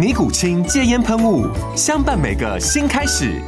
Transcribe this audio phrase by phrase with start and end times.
[0.00, 1.46] 尼古清戒烟喷雾，
[1.76, 3.38] 相伴每个新开始。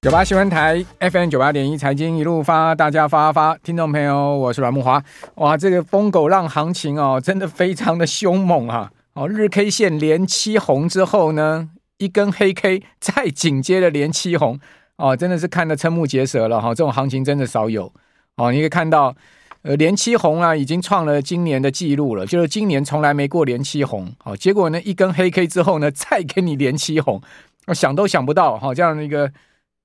[0.00, 5.04] 九八新闻台 FM 九八点一财经一路发，大家发发，听众朋友，我是阮慕华。
[5.34, 8.90] 哇，这个疯狗浪行情哦，真的非常的凶猛啊！
[9.12, 14.58] 哦，日 K 线连七红之后呢，一根黑 K 再紧接着连七红，
[14.96, 16.68] 哦，真的是看得瞠目结舌了哈！
[16.70, 17.92] 这种行情真的少有
[18.36, 19.14] 哦，你可以看到。
[19.62, 27.22] 呃，连七红啊，已经创了今年的记录了，就是今年从来没过连七红，好，结果呢，一根黑 K 之后呢，再给你连七红，
[27.68, 29.30] 我想都想不到，哈，这样的一个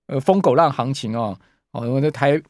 [0.08, 1.38] 呃疯狗浪行情哦，
[1.74, 2.42] 哦，我的台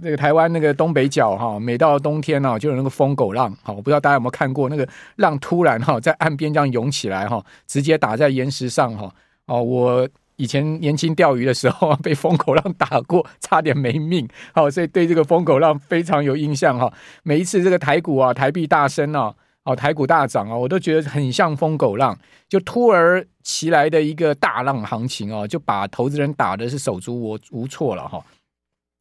[0.00, 9.12] 这个台湾那个东北角哈，每到冬天呢，就有那个疯狗浪，好，我不知道大家有没有看过那个浪突然哈在岸边这样涌起来哈，直接打在岩石上哈，
[9.46, 10.08] 哦，我。
[10.36, 14.28] 以前年轻钓鱼的时候啊，被疯狗浪打过，差点没命。
[14.54, 16.92] 好，所以对这个疯狗浪非常有印象哈。
[17.22, 19.34] 每一次这个台股啊，台币大升啊，
[19.64, 22.16] 哦，台股大涨啊，我都觉得很像疯狗浪，
[22.48, 28.22] 就突而其来的一个大浪行情啊，就把投资人打的是手足无无措了哈。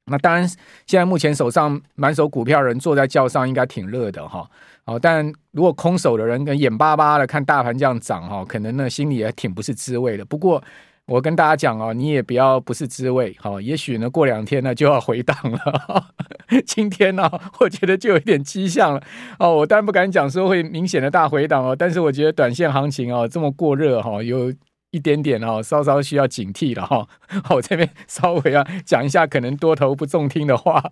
[0.07, 0.47] 那当然，
[0.85, 4.47] 现在目前手上满手股票人坐在轿上，应该挺热的哈。
[4.85, 10.23] 好，但如果空手的人跟眼巴巴的看大盘这样涨哈，可能呢心里也挺不是滋味的。
[10.23, 10.63] 不过，
[11.07, 16.07] 我跟大家讲哦，你也不要不是滋味，好，也许呢过两天呢就要回档了。
[16.65, 17.29] 今天呢，
[17.59, 19.03] 我觉得就有点迹象了
[19.37, 19.55] 哦。
[19.57, 24.51] 我当然不敢讲说会明显的大回档哦，但是我觉得短线行情哦这么过热哈，有
[24.89, 27.07] 一点点哦，稍稍需要警惕了哈。
[27.51, 30.83] 我这边稍微啊讲一下可能多头不中听的话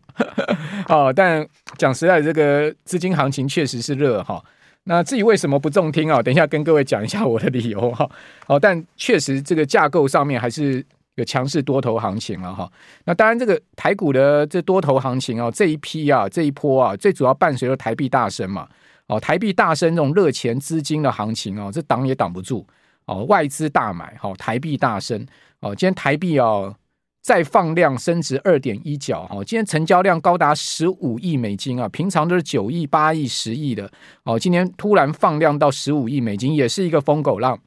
[0.90, 1.48] 哦，但
[1.78, 4.44] 讲实在，这个资金行情确实是热哈。
[4.86, 6.22] 那至于为什么不中听啊？
[6.22, 8.10] 等一下跟各位讲一下我的理由哈。
[8.46, 10.86] 好，但确实这个架构上面还是
[11.16, 12.70] 有强势多头行情了哈。
[13.06, 18.68] 那当然，这个台股的这多头行情啊，这一批啊，这一波啊，最主要伴随着台币大升嘛。
[19.08, 22.66] 哦，台币大升这种热钱资金的行情哦，这挡也挡不住
[23.06, 23.24] 哦。
[23.24, 25.26] 外资大买，好，台币大升
[25.62, 25.74] 哦。
[25.76, 26.76] 今天台币啊。
[27.24, 33.90] 再放量升值二点一角哈，今天成交量高达十五亿美金啊，平常都是九亿、八亿、十亿的
[34.26, 37.58] 哦，今天突然放量到十五亿美金，也是一个疯狗浪。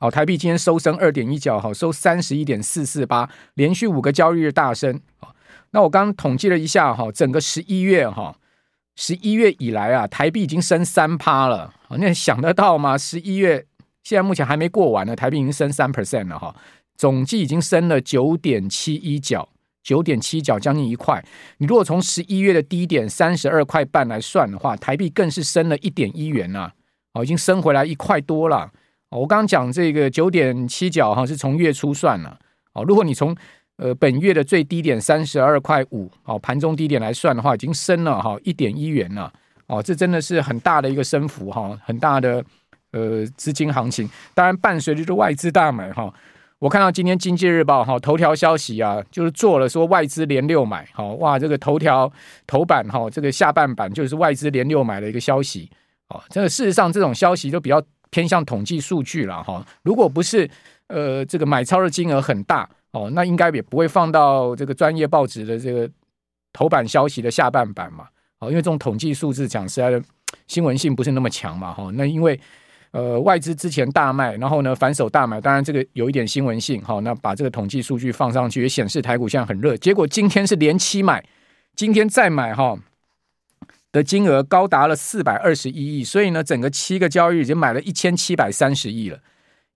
[0.00, 5.00] 好，台币今天收升二点一角，好，收三十一点四四八，连续五个交易日大升。
[5.70, 8.36] 那我刚刚统计了一下哈，整个十一月哈，
[8.96, 11.72] 十一月以来啊，台币已经升三趴了。
[11.90, 12.98] 那想得到吗？
[12.98, 13.64] 十一月
[14.02, 16.52] 现在目前还没过完呢，台币已经升三 percent 了哈。
[16.96, 19.48] 总计已经升了九点七一角，
[19.82, 21.22] 九点七角将近一块。
[21.58, 26.70] 你如果从十一月的低点三十二块半来算的话，台币更是升了一点一元呐，
[27.12, 28.70] 哦，已经升回来一块多了。
[29.10, 32.38] 我刚刚讲这个九点七角哈，是从月初算了。
[32.72, 33.36] 哦，如果你从
[33.76, 39.32] 呃本月的最低点三十二块五，哦，盘中低点来算的话，已经升了哈一点一元了。
[39.66, 42.44] 哦，这真的是很大的一个升幅哈，很大的
[42.92, 44.08] 呃资金行情。
[44.32, 46.12] 当然伴随着这外资大买哈。
[46.60, 52.10] 我看到今天《经济日报》哈头条消息啊，就是做了说外资连六买，好哇，这个头条
[52.46, 55.68] 头版哈，这个下半版就是外资连六买的一个消息，
[56.08, 59.66] 哦，这个事实上这种消息都比较偏向统计数据了哈。
[59.82, 60.48] 如果不是
[60.86, 65.90] 呃这个买超的金额很大哦，那应该也不会放到这个专业报纸的这个
[66.52, 68.06] 头版消息的下半版嘛，
[68.38, 70.02] 哦，因为这种统计数字讲实在的
[70.46, 72.40] 新闻性不是那么强嘛，哈，那因为。
[72.94, 79.76] 呃，外资之前大卖，然后呢反手大买，当然这个有一点新闻性，好，那把这个统计数据放上去，也显示台股现在很热。
[79.78, 81.24] 结果今天是连七买，
[81.74, 82.78] 今天再买哈
[83.90, 89.18] 的金额高达了四百二十一亿，所以呢，整个七个交易日已经买了一千七百三十亿了，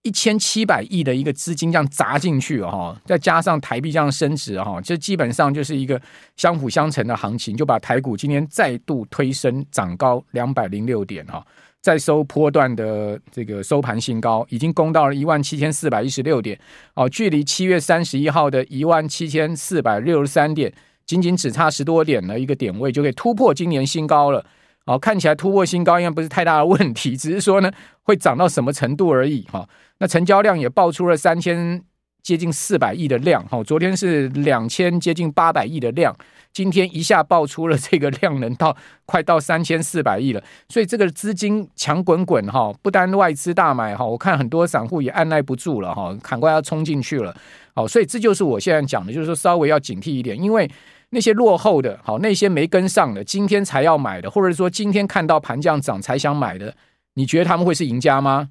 [0.02, 6.00] 一千七百亿的一个资金这样砸进去哈，再加上台币这样升值哈，这基本上就是一个
[6.36, 11.44] 相辅相成的行情，就把台股今天再度推升涨高两百零六点哈。
[11.80, 16.58] 再收波段的这个收盘新高，已经攻到了一万七千四百一十六点，
[16.94, 20.72] 哦，距离七月三十一号的一万七千四百六十三点，
[21.06, 24.44] 仅仅只差十多点的一个点位，就可以突破今年新高了。
[24.86, 27.70] 哦，看起来突破新高应该不是太大的问题， 只是说呢，
[28.02, 29.42] 会涨到什么程度而已。
[29.52, 31.82] 哈，那成交量也爆出了三千
[32.22, 36.14] 接近四百亿的量，哈，昨天是两千接近八百亿的量。
[36.58, 38.76] 今天一下爆出了这个量能到
[39.06, 47.32] 快到三千四百亿了，所以这个资金强滚滚哈，不单外资大买哈，我看很多散户也按捺不住了哈，赶快要冲进去了，
[47.76, 50.68] 好，所以这就是我现在讲的，就是说稍微要警惕一点，因为
[51.10, 56.74] 那些落后的，好，那些没跟上的，今天才要买的，或者说今天看到盘降涨才想买的，
[57.14, 58.48] 你觉得他们会是赢家吗？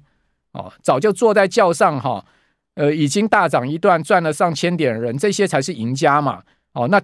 [0.52, 2.24] 哦，早就坐在轿上哈，
[2.76, 6.40] 呃，已经大涨一段赚了上千点人，这些才是赢家嘛，
[6.72, 6.98] 哦，那。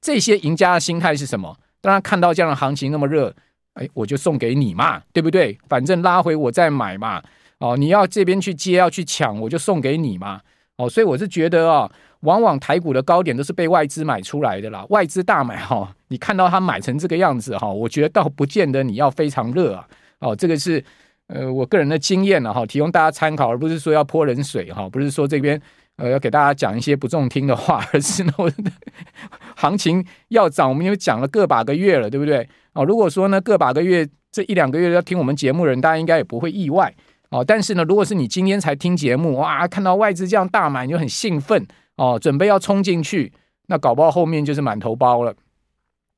[0.00, 1.56] 这些赢家的心态是什么？
[1.80, 3.32] 当然看到这样的行情那么热，
[3.74, 5.56] 哎，我就送给你嘛，对不对？
[5.68, 7.22] 反正拉回我再买嘛。
[7.58, 10.40] 哦，你要这边去接要去抢，我就送给你嘛。
[10.76, 11.90] 哦，所以我是觉得啊、
[12.20, 14.84] 往往台股的高点都是被外资买出来的啦。
[14.90, 19.88] 外资大买哈、你看到他买成这个样子哈、我觉得倒不见得你要非常热啊。
[20.18, 20.84] 哦，这个是
[21.28, 25.60] 呃我个人的经验了哈，提供大家参考，而不是说要泼冷水哈，不是说这边。
[25.96, 28.32] 呃，要给大家讲一些不中听的话，而是呢，
[29.58, 32.48] 行情要涨，我们因为讲了个把个月了，对不对？
[32.74, 36.94] 哦，如果说呢，个把个月这一两个月要听我们节目的人，大家应该也不会意外
[37.30, 37.44] 哦。
[37.44, 41.66] 但是呢，如果是你今天才听节目，哇，看到外资这样大买，你就很兴奋
[41.96, 43.32] 哦，准备要冲进去，
[43.66, 45.34] 那搞不好后面就是满头包了。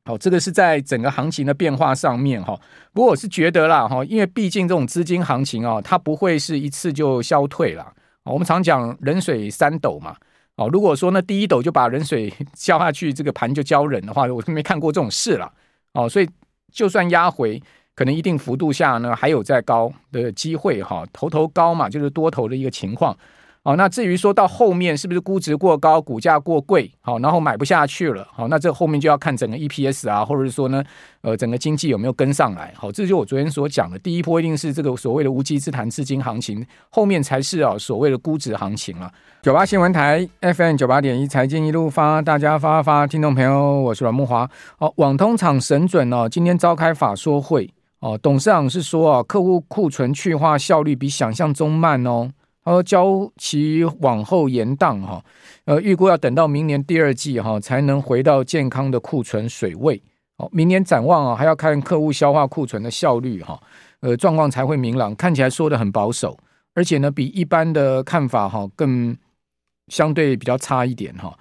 [0.05, 2.59] 好，这个是在整个行情的变化上面哈。
[2.93, 7.93] 不过我是觉得啦哈，因为毕竟这种资金行情啊，它不会是一次就消退了。
[8.25, 10.15] 我们常讲冷水三斗嘛，
[10.61, 15.51] 哦，如果说呢第一斗就把冷水 浇下去，这个盘就浇人的话，我是没看过这种事了，
[15.95, 16.29] 哦，所以
[16.71, 17.59] 就算压回，
[17.95, 23.17] 可能一定幅度下呢，还有再高的机会哈，头头高嘛，就是多头的一个情况。
[23.63, 30.83] 好，那至于说到后面是不是估值过高、股价过贵，好，然后买不下去了，好，那这后面就要看整个 EPS 啊，或者是说呢，
[31.21, 39.13] 呃，整个经济有没有跟上来，好，这就我昨天所讲的，第一波一定是这个所谓的无稽之谈资金行情，后面才是啊所谓的估值行情了。
[39.43, 44.49] 九八新闻台 FM 九八点一财经一路发，大家发发，听众朋友，我是阮木华。
[44.79, 52.31] 哦，网通厂神准哦，今天召开法说会哦，董事长是说啊，客户库存去化效率比想象中慢哦。
[52.65, 55.25] 呃，交期往后延宕哈，
[55.65, 60.01] 呃，预估要等到明年第二季哈，才能回到健康的库存水位。
[60.37, 63.59] 哦，明年展望啊，还要看客户消化库存的效率哈，
[64.01, 65.15] 呃，状况才会明朗。
[65.17, 66.39] 看起来说得很保守，
[66.75, 69.17] 而且呢，比一般的看法哈更
[69.89, 71.37] 相对比较差一点哈。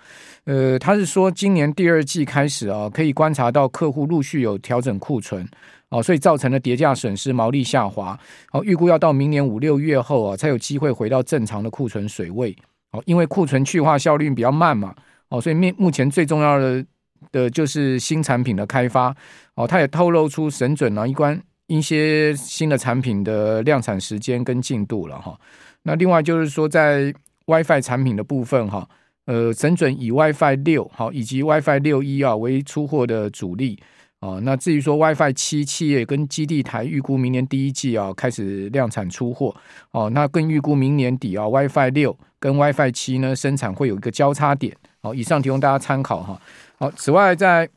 [0.45, 5.47] 呃，他是说今年第二季开始啊，可以观察到客户陆续有调整库存。
[5.89, 8.17] 哦，所以造成了跌价损失，毛利下滑。
[8.51, 12.55] 哦，预估要到明年五六月后啊，才有机会回到正常的库存水位。
[12.91, 14.93] 哦，因为库存去化效率比较慢嘛。
[15.29, 16.85] 哦，所以目目前最重要的
[17.31, 19.15] 的就是新产品的开发。
[19.55, 25.35] 哦，他也透露出神准啊，一关一些新的产品的量产时间跟进度了哈。
[25.83, 27.11] 那另外就是说，在
[27.47, 28.87] WiFi 产品的部分哈，
[29.25, 33.79] 呃，神准以 WiFi 六好以及 WiFi 六一啊为出货的主力。
[34.21, 39.55] 哦，那至于说 WiFi 七企业跟基地台预估明年第一季啊开始量产出货，
[39.91, 44.75] 哦，那更预估明年底啊 WiFi 六跟 WiFi 七呢生产会有一个交叉点。
[45.01, 46.41] 哦，以上提供大家参考哈。
[46.77, 47.69] 好，此外在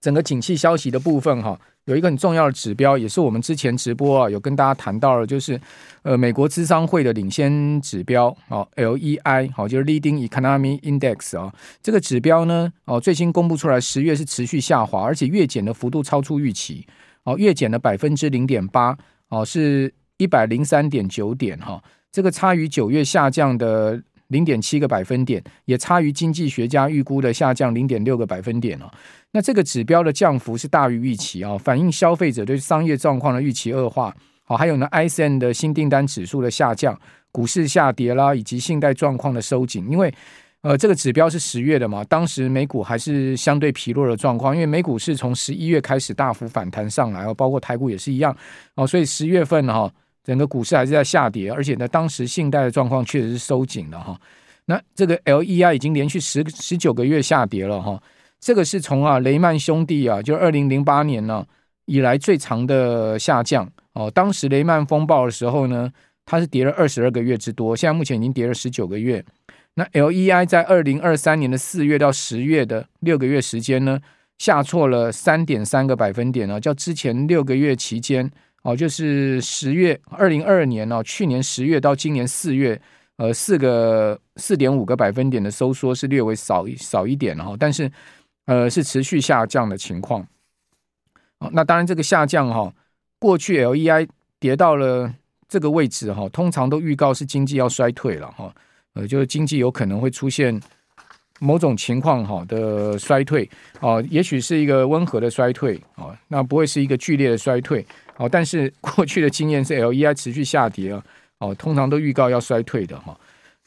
[0.00, 1.58] 整个景气消息的部分哈。
[1.88, 5.58] 有一个很重要的指标，也是我们之前直播啊有跟大家谈到的，就是
[6.02, 11.50] 呃美国咨商会的领先指标哦，LEI 好，就是 Leading Economy Index 啊，
[11.82, 16.86] 这个指标呢哦最新公布出来，十月是持续下滑，而且月减的幅度超出预期
[17.24, 18.94] 哦，月减了百分之零点八
[19.30, 28.90] 哦，是一百零三点九点哈，这个差于九月下降的零点七个百分点，也差于经济学家预估的下降零点六个百分点哦。
[29.32, 34.14] 那这个指标的降幅是大于预期啊，反映消费者对商业状况的预期恶化。
[34.44, 36.98] 好，还有呢，ISM 的新订单指数的下降，
[37.30, 39.86] 股市下跌啦，以及信贷状况的收紧。
[39.90, 40.12] 因为
[40.62, 48.34] 呃，这个指标是十月的嘛，当时美股还是相对疲弱的状况，因为美股是从十一月开始大幅反弹上来哦，包括台股也是一样
[48.74, 49.92] 哦，所以十月份哈，
[50.24, 54.18] 整个股市还是在下跌，而且呢，当时信贷的状况确实是收紧了哈。
[54.64, 58.02] 那这个 LEI 已经连续十十九个月下跌了哈。
[58.40, 61.44] 这个是从啊雷曼兄弟啊，就二零零八年呢、
[61.86, 64.10] 以来最长的下降哦。
[64.10, 65.90] 当时雷曼风暴的时候呢，
[66.24, 69.24] 它是跌了二十二个月之多，现在目前已经跌了十九个月。
[69.74, 74.00] 那 LEI 在二零二三年的四月到十月的六个月时间呢，
[74.38, 78.28] 下挫了三点三个百分点呢、啊，较之前六个月期间
[78.62, 82.80] 哦，就是十月二零二二年哦，去年十月到今年四月，
[83.18, 87.88] 呃，四个四点五个百分点的收缩是略微少少一点哈，但是
[88.48, 90.26] 呃是持续下降的情况。
[91.38, 92.72] 哦，那当然这个下降哈，
[93.20, 94.08] 过去 LEI
[94.40, 95.14] 跌到了
[95.46, 98.52] 这个位置哈，通常都预告是经济要衰退了哈，
[98.94, 100.60] 呃，就是经济有可能会出现。
[101.40, 107.86] 某种情况哈的衰退哦，也许是一个温和的衰退哦，那不会是一个剧烈的衰退
[108.16, 108.28] 哦。
[108.28, 111.00] 但是过去的经验是 LEI 持续下跌啊，
[111.38, 113.16] 哦，通常都预告要衰退的哈。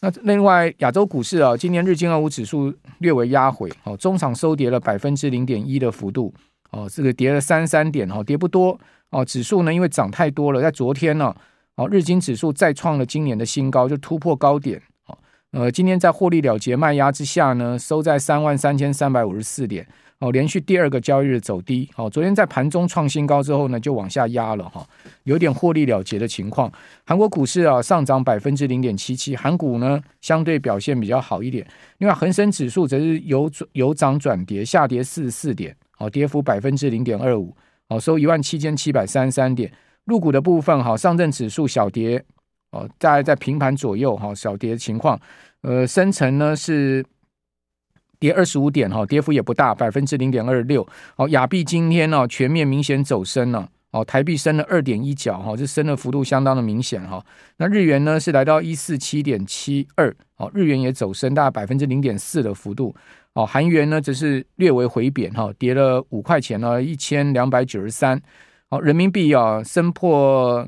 [0.03, 6.33] 那另外亚洲股市啊，今年日经二五指数略微压回哦，中场收跌了百分之零点一的幅度
[6.71, 8.79] 哦，这个跌了三三点哦，跌不多
[9.11, 9.23] 哦。
[9.23, 11.31] 指数呢，因为涨太多了，在昨天呢
[11.75, 15.15] 哦，日经指数再创了今年的新高，就突破高点哦。
[15.51, 19.87] 呃，今天在获利了结卖压之下呢，收在三万三千三百五十四点，
[20.21, 24.87] 哦，连续第二个交易日走低，哦，昨天在盘中创新高之后呢，就往下压了哈，
[25.23, 26.71] 有点获利了结的情况。
[27.03, 31.65] 韩国股市啊，上涨百分之零点七七，韩股呢相对表现比较好一点。
[31.97, 37.55] 另外，恒生指数则是由由涨转跌，下跌四十四点，哦，跌幅百分之零点二五，
[37.87, 39.71] 哦，收一万七千七百三十三点。
[40.05, 42.23] 入股的部分哈，上证指数小跌。
[42.71, 45.19] 哦，在在平盘左右哈，小跌情况，
[45.61, 47.03] 呃，深成呢是
[48.21, 50.87] 跌二十五点哈，跌幅也不大，百分之零点二六。
[51.15, 57.25] 哦，亚币今天呢全面明显走升了，哦，台币升了二点一角哈，这升的幅度相当的明显哈。
[57.57, 62.95] 那日元呢是来到一四七点七二，哦，日元也走升，大概百分之零点四的幅度。
[63.33, 68.21] 哦，韩元呢只是略微回贬哈，跌了五块钱呢，一千两百九十三。
[68.69, 70.67] 好，人民币啊升破。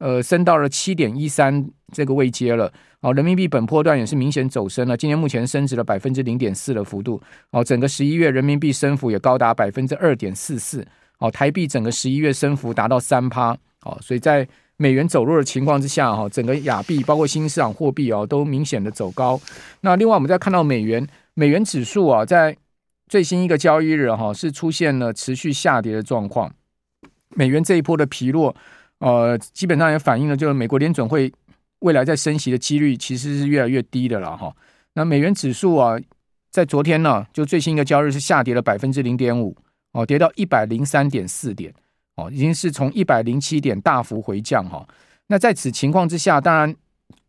[0.00, 2.72] 呃，升到了七点一三这个位阶了。
[3.00, 4.96] 哦，人民币本波段也是明显走升了。
[4.96, 7.20] 今年目前升值了百分之零点四的幅度。
[7.50, 10.86] 哦，整个十一月人民币升幅也高达百分之二点四四。
[11.18, 13.56] 哦，台币整个十一月升幅达到三趴。
[13.82, 14.46] 哦，所以在
[14.78, 19.38] 美元走弱的情况之下，哈，整个亚币包括新市场货币哦，都明显的走高。
[19.82, 22.56] 那另外我们再看到美元，美元指数啊，在
[23.06, 26.50] 最新一个交易日哈，是出现了持续下跌的状况。
[27.30, 28.56] 美元这一波的疲弱。
[29.00, 31.32] 呃，基本上也反映了，就是美国联准会
[31.80, 34.54] 未来在升息的几率其实是越来越低的了哈。
[34.94, 35.98] 那美元指数啊，
[36.50, 39.56] 在昨天呢，就最新一个交易日是下跌了百分之零点五，
[39.92, 41.72] 哦，跌到一百零三点四点，
[42.16, 44.86] 哦，已经是从一百零七点大幅回降哈。
[45.28, 46.76] 那在此情况之下，当然，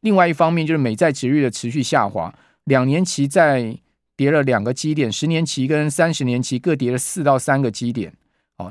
[0.01, 2.33] 另外一方面就是美债殖率的持续下滑，
[2.65, 3.77] 两年期债
[4.17, 8.11] 跌了两个基点，十年期跟三十年期各跌了四到三个基点。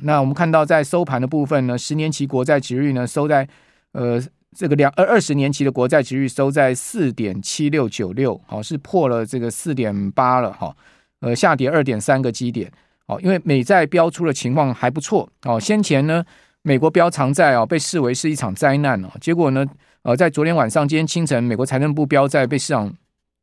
[0.02, 3.49] 那我们看到，在收盘的部分呢，十年期国债值率呢收在
[3.92, 4.20] 呃
[4.54, 10.75] 这个两二二十年期的国债值率收在四点七六九六，好，是破了这个四点八了哈，
[11.20, 12.70] 呃下跌二点三个基点，
[13.06, 16.25] 哦，因为美债标出的情况还不错哦，先前呢
[16.62, 19.64] 美国标长债啊被视为是一场灾难哦，结果呢
[20.02, 22.92] 呃在昨天晚上、今天清晨，美国财政部标债被市场。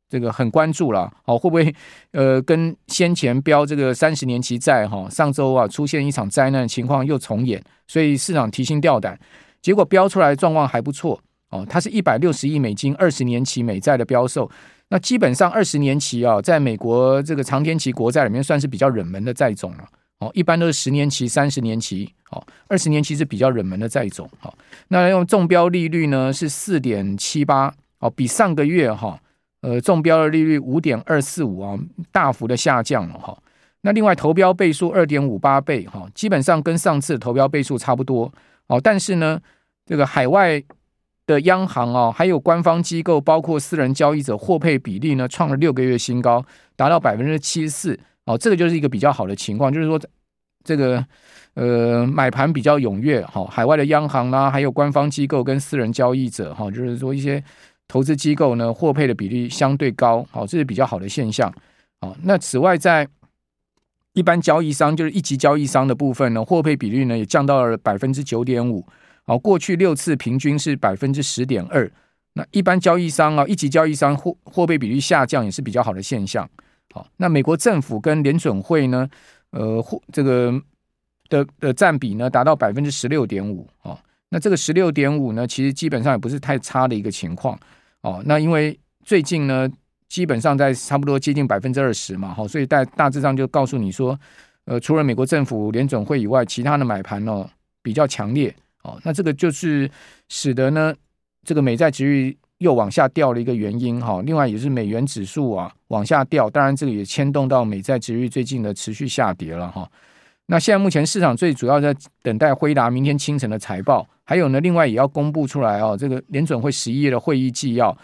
[0.08, 1.74] 这个很关注了，好，会不会
[2.12, 9.18] 呃跟先前标这个三十年期债哈，上周啊出现一场灾难情况又重演，所以市场提心吊胆。
[9.60, 14.50] 结果标出来的状况还不错哦，它是一百六十亿美金二十年期美债的标售，
[14.88, 19.84] 那基本上二十年期啊，在美国这个长天期国债里面算是比较冷门的债种了
[20.20, 24.54] 哦，一般都是十年期、三十年期，哦，二十年期是比较冷门的债种，哦，
[24.88, 29.20] 那用中标利率呢是四点七八，哦，比上个月哈。
[29.60, 31.76] 呃，中标的利率五点二四五啊，
[32.12, 33.36] 大幅的下降了哈。
[33.80, 38.32] 那另外投标倍数二点五八倍哈，基本上跟上次投标倍数差不多
[38.68, 38.80] 哦。
[38.80, 39.40] 但是呢，
[39.84, 40.62] 这个海外
[41.26, 46.44] 的央行啊，还有官方机构，包括私人交易者获配比例呢，创了六个月新高，
[46.76, 48.38] 达到百分之七十四哦。
[48.38, 50.00] 这个就是一个比较好的情况，就是说
[50.62, 51.04] 这个
[51.54, 53.44] 呃买盘比较踊跃哈。
[53.46, 57.42] 海外的央行啦，还有官方机构跟私人交易者哈，就是说一些。
[57.88, 61.52] 投资机构呢，获配的比例相对高，好，这是比较好的现象。
[62.00, 63.08] 好，那此外，在
[64.12, 68.86] 一般交易商，就是一级交易商的部分呢，获配比率呢也降到了百分之九点五。
[69.24, 71.90] 好，过去六次平均是百分之十点二。
[72.34, 76.48] 那一般交易商啊，一级交易商获获配比率下降也是比较好的现象。
[76.92, 79.08] 好，那美国政府跟联准会呢，
[79.50, 80.52] 呃，货这个
[81.28, 83.66] 的的占比呢达到百分之十六点五。
[83.82, 87.58] 啊，那这个十六点五呢，其实基本上也不是太差的一个情况。
[88.02, 89.68] 哦，那因为最近呢，
[90.08, 94.18] 基本上在差不多接近百分之二十嘛，好，所以大大致上就告诉你说，
[94.66, 97.48] 呃，除了美国政府联准会以外，其他的买盘呢
[97.82, 99.90] 比较强烈，哦，那这个就是
[100.28, 100.94] 使得呢
[101.44, 104.22] 这个美债殖率又往下掉的一个原因哈。
[104.24, 109.90] 另外也是美元指数啊往下掉，当然这个也牵动到美债殖率最近的持续下跌了哈。
[110.46, 117.96] 那现在目前市场最主要在等待辉达明天清晨的财报，还有呢，另外也要公布出来哦，这个联准会十一月的会议纪要。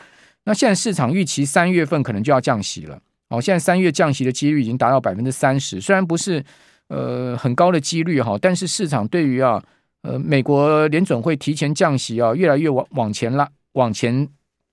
[0.45, 2.99] 那现在市场预期三月份可能就要降息了。
[3.29, 6.43] 哦，现在三月降息的几率已经达到百分之三十，虽然不是
[6.89, 9.63] 呃很高的几率哈，但是市场对于啊
[10.01, 14.27] 呃美国联准会提前降息啊，越来越往往前拉，往前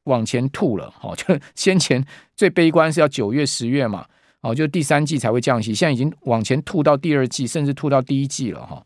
[0.06, 0.94] 往前吐了。
[1.02, 2.02] 哦， 就先前
[2.34, 4.06] 最悲观是要九月、十月嘛。
[4.40, 8.82] 哦，就第三季才会降息，现在已经往前吐到第二季，甚至吐到第一季了哈。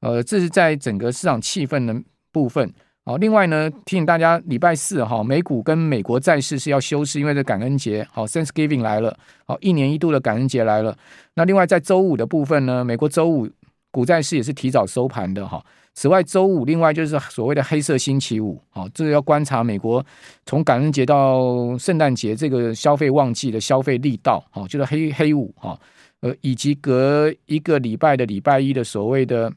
[0.00, 1.94] 呃，这是在整个市场气氛的
[2.32, 2.72] 部分。
[3.02, 9.16] 好，另外呢，提醒大家，礼拜四哈，美股跟美国债市是要休市，因为这感恩节，好，Thanksgiving 来了，
[9.46, 10.96] 好，一年一度的感恩节来了。
[11.34, 13.48] 那另外在周五的部分呢，美国周五
[13.90, 15.64] 股债市也是提早收盘的哈。
[15.94, 20.04] 此外，周五另外就是所谓的黑色星期五，好，这个要观察美国
[20.44, 25.76] 从感恩节到圣诞节这个消费旺季的消费力道，好，就是黑黑五哈，
[26.20, 29.50] 呃，以及隔一个礼拜的礼拜一的所谓的。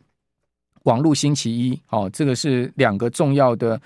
[0.83, 3.79] 网络星期一，哦，这个是两个重要的，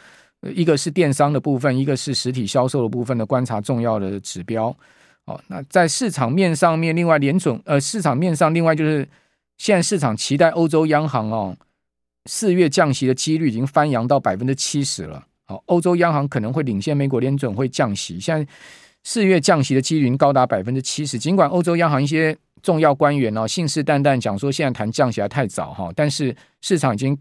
[0.55, 4.75] 一个是电商的部分，一个是实体销售的部分的观察重要的指标。
[5.25, 9.07] 哦，那在市场面上面，另外联准，呃，市场面上另外就是
[9.57, 11.55] 现在市场期待欧洲央行哦，
[12.25, 15.23] 四月降息的几率已经翻扬到百分之七十了。
[15.47, 18.51] 哦，欧洲央行可能会领先美国联准会降息，现在
[19.03, 22.35] 四月降息的几率已经高达百分之七十，尽管欧洲央行一些。
[22.67, 27.17] 重要官员哦，信誓旦旦讲说现在谈降息还太早哈，但是市场已经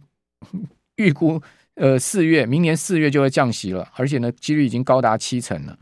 [0.98, 1.40] 预估
[1.76, 5.78] 呃四月明年四月就会降息了，而且呢几率已经高达七成了。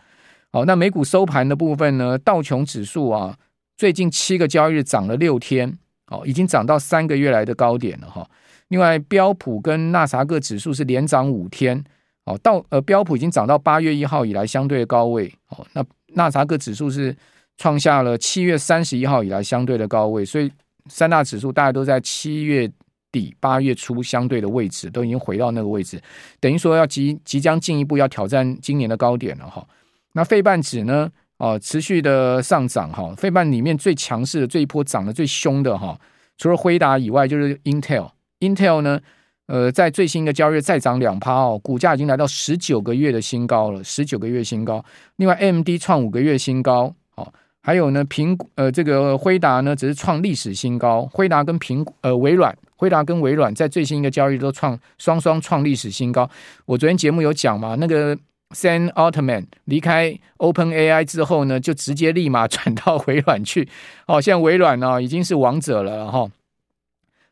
[0.52, 3.38] 好，那美股收盘的部分呢，道琼指数啊，
[3.78, 5.78] 最近七个交易日涨了六天，
[6.08, 8.28] 哦，已经涨到三个月来的高点了哈。
[8.68, 11.82] 另外标普跟纳萨克指数是连涨五天，
[12.26, 17.16] 哦，到呃标普已经涨到八月一号以来相对高位，哦，那纳萨克指数是。
[17.56, 20.50] 创下了七月三十一号以来相对的高位，所以
[20.86, 22.70] 三大指数大概都在七月
[23.12, 26.00] 底八月初相对的位置，都已经回到那个位置，
[26.40, 29.66] 等于说要即即将进一步要挑战今年的高点了哈。
[30.12, 31.10] 那费半指呢？
[31.38, 33.12] 哦，持续的上涨哈。
[33.16, 35.98] 费半里面最强势的这一波涨得最凶的哈，
[36.38, 38.10] 除了辉达以外，就是 Intel。
[38.38, 39.00] Intel 呢，
[39.46, 44.84] 呃，在最新的交易日再涨两趴哦，股价已经来到十九个月的新高了，十九个月新高。
[45.16, 47.32] 另外，AMD 创五个月新高，哦。
[47.66, 51.08] 还有呢，苹呃，这个辉达呢，只是创历史新高。
[51.10, 56.28] 辉达跟苹呃微软，辉达跟微软在最新一个交易都创双双创历史新高。
[56.66, 58.14] 我昨天节目有讲嘛，那个
[58.50, 63.66] Sam Altman 离开 OpenAI 之后呢，就直接立马转到微软去。
[64.06, 66.28] 哦，现在微软呢已经是王者了哈。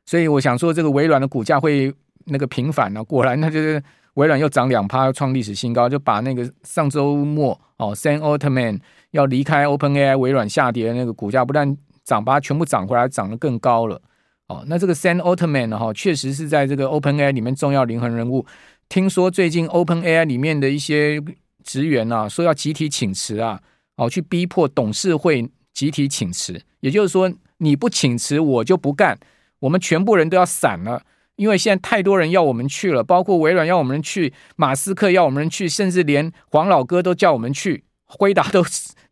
[0.06, 1.92] 所以我想说，这个微软的股价会
[2.24, 3.82] 那个平反呢，果然那就是
[4.14, 8.80] 微软又涨两趴，又创历史新高，就把那个上周末哦 Sam Altman。
[9.12, 14.00] 要离开 OpenAI 微软下跌的那个股价不但涨，把它全部涨回来，涨得更高了。
[14.48, 15.78] 哦，那这个 Sam Altman 呢？
[15.78, 18.46] 哈，确实是在这个 OpenAI 里面重要灵魂人物。
[18.88, 21.22] 听说最近 OpenAI 里面的一些
[21.62, 23.60] 职员啊，说要集体请辞啊，
[23.96, 26.58] 哦，去逼迫董事会集体请辞。
[26.80, 29.18] 也就是说，你不请辞，我就不干，
[29.60, 31.02] 我们全部人都要散了。
[31.36, 38.64] 因为现在太多人要我们去了，包括微软要我们去，马斯克要我们去，甚至连黄老哥都叫我们去，辉达都。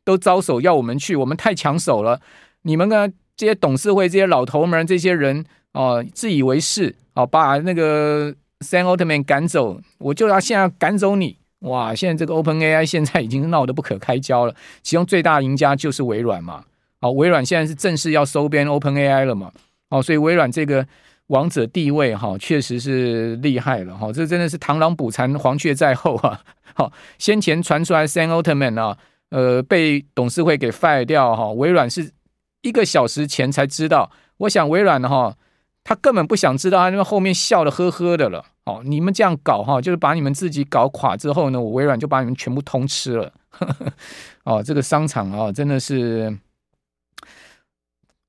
[0.02, 2.20] 都招手要我们去，我们太抢手了。
[2.62, 3.06] 你们呢？
[3.37, 11.37] 这些董事会这些老头们，这些人哦、自以为是哦，把那个 Sam Altman 赶走，我就要现在赶走你。
[11.61, 11.94] 哇！
[11.94, 16.64] 现在这个 OpenAI 现在已经闹得不可开交了，其中最大赢家就是微软嘛。
[17.00, 19.52] 哦，微软现在是正式要收编 OpenAI 了嘛。
[19.90, 20.85] 哦，所以微软这个
[21.30, 26.40] 王者地位哈、确实是厉害了哈、这真的是螳螂捕蝉，黄雀在后啊。
[26.74, 28.98] 好、先前传出来 Sam Altman 啊。
[29.30, 32.10] 呃，被董事会给 fire 掉哈，微软是
[32.62, 34.10] 一个小时前才知道。
[34.38, 35.36] 我想微软哈，
[35.84, 38.44] 他根本不想知道，他因为后面笑的呵呵的了。
[38.64, 43.32] 哦，你们这样搞哈，就是把你们自己搞垮之后呢，我微软就把你们全部通吃了。
[44.42, 46.36] 哦，这个商场啊，真的是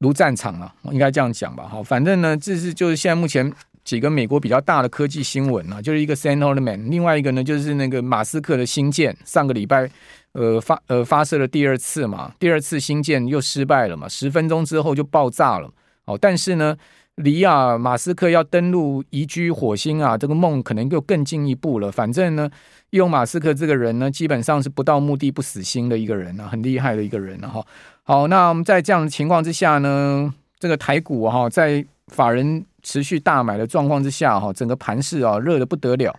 [0.01, 1.63] 如战场啊，应该这样讲吧。
[1.63, 3.49] 哈，反正呢，这是就是现在目前
[3.85, 9.89] 几个美国比较大的科技新闻啊，就是一个 Sam Altman，另外一个呢就是那个马斯克的星舰，上个礼拜。
[10.33, 15.69] 呃发呃发射了第二次嘛，第二次星舰又失败了嘛，十分钟之后就爆炸了。
[16.05, 16.73] 哦，但是呢，
[17.15, 21.91] 离啊马斯克要登陆移居火星啊，这个梦可能又更进一步了。
[21.91, 22.49] 反正呢，
[22.91, 27.65] 用马斯克这个人呢，基本上是不到目的不死心的一个人啊，很厉害的一个人哈、啊。
[28.03, 36.13] 好，那我们在这样的情况之下呢，这个台股哈、在法人持续大买的状况之下哈、整个盘市啊热得不得了。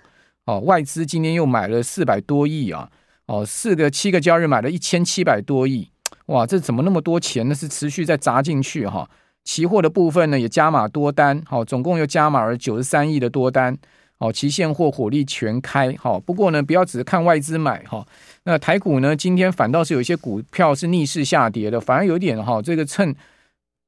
[0.44, 2.88] 哦，外资今天又买了四百多亿啊。
[3.26, 5.88] 哦，四个七个交易日买了一千七百多亿，
[6.26, 7.54] 哇，这怎么那么多钱呢？
[7.54, 9.08] 是持续在砸进去哈。
[9.44, 13.76] 期货的部分呢也加码多单，好，总共又加码了九十三亿的多单。
[14.22, 18.06] 哦，期现货火力全开，好，不过呢，不要只是看外资买哈。
[18.44, 23.12] 那台股呢，今天反倒是有一些股票是逆势下跌的，反而有点哈，这个趁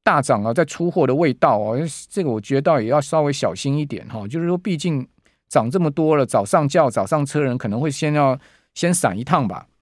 [0.03, 1.79] 大涨啊，在出货的味道哦，
[2.11, 4.27] 这个我觉得倒也要稍微小心一点哈。
[4.27, 5.07] 就是说，毕竟
[5.49, 8.37] 涨这么多了，早上叫早上车人可能会先要
[8.75, 9.69] 先闪一趟吧。